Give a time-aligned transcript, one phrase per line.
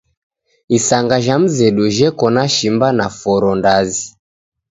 [0.77, 4.05] Isanga jha mzedu jheko na shimba na foro ndazi